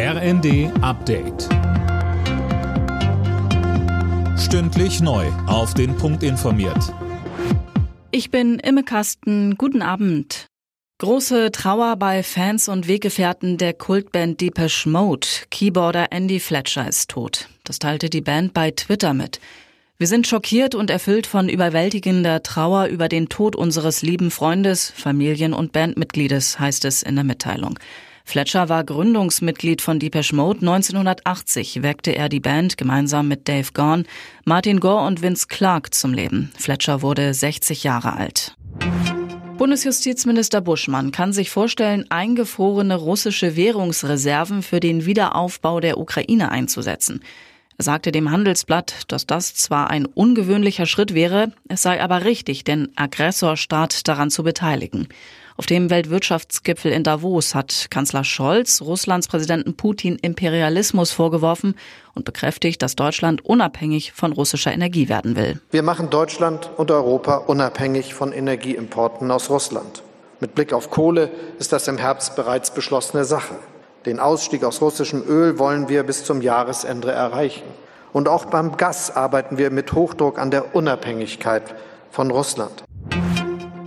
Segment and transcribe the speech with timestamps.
[0.00, 1.48] RND Update.
[4.38, 5.26] Stündlich neu.
[5.48, 6.94] Auf den Punkt informiert.
[8.12, 9.56] Ich bin Imme Kasten.
[9.56, 10.46] Guten Abend.
[10.98, 15.26] Große Trauer bei Fans und Weggefährten der Kultband Depeche Mode.
[15.50, 17.48] Keyboarder Andy Fletcher ist tot.
[17.64, 19.40] Das teilte die Band bei Twitter mit.
[19.96, 25.54] Wir sind schockiert und erfüllt von überwältigender Trauer über den Tod unseres lieben Freundes, Familien-
[25.54, 27.80] und Bandmitgliedes, heißt es in der Mitteilung.
[28.28, 30.60] Fletcher war Gründungsmitglied von Depeche Mode.
[30.60, 34.04] 1980 weckte er die Band gemeinsam mit Dave Gorn,
[34.44, 36.52] Martin Gore und Vince Clark zum Leben.
[36.58, 38.54] Fletcher wurde 60 Jahre alt.
[39.56, 47.22] Bundesjustizminister Buschmann kann sich vorstellen, eingefrorene russische Währungsreserven für den Wiederaufbau der Ukraine einzusetzen.
[47.78, 52.64] Er sagte dem Handelsblatt, dass das zwar ein ungewöhnlicher Schritt wäre, es sei aber richtig,
[52.64, 55.08] den Aggressorstaat daran zu beteiligen.
[55.58, 61.74] Auf dem Weltwirtschaftsgipfel in Davos hat Kanzler Scholz Russlands Präsidenten Putin Imperialismus vorgeworfen
[62.14, 65.60] und bekräftigt, dass Deutschland unabhängig von russischer Energie werden will.
[65.72, 70.04] Wir machen Deutschland und Europa unabhängig von Energieimporten aus Russland.
[70.38, 73.56] Mit Blick auf Kohle ist das im Herbst bereits beschlossene Sache.
[74.06, 77.66] Den Ausstieg aus russischem Öl wollen wir bis zum Jahresende erreichen.
[78.12, 81.74] Und auch beim Gas arbeiten wir mit Hochdruck an der Unabhängigkeit
[82.12, 82.84] von Russland.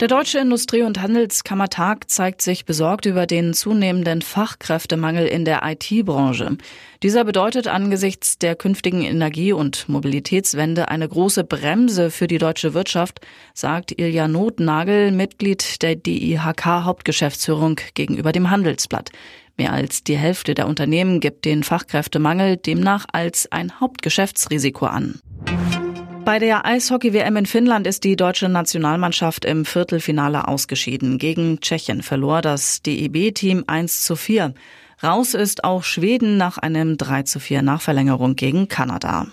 [0.00, 6.56] Der Deutsche Industrie- und Handelskammertag zeigt sich besorgt über den zunehmenden Fachkräftemangel in der IT-Branche.
[7.02, 13.22] Dieser bedeutet angesichts der künftigen Energie- und Mobilitätswende eine große Bremse für die deutsche Wirtschaft,
[13.54, 19.10] sagt Ilja Notnagel, Mitglied der DIHK-Hauptgeschäftsführung gegenüber dem Handelsblatt.
[19.56, 25.18] Mehr als die Hälfte der Unternehmen gibt den Fachkräftemangel demnach als ein Hauptgeschäftsrisiko an.
[26.28, 31.16] Bei der Eishockey-WM in Finnland ist die deutsche Nationalmannschaft im Viertelfinale ausgeschieden.
[31.16, 34.52] Gegen Tschechien verlor das DEB-Team 1 zu 4.
[35.02, 39.26] Raus ist auch Schweden nach einem 3 zu 4 Nachverlängerung gegen Kanada.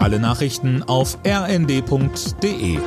[0.00, 2.78] Alle Nachrichten auf rnd.de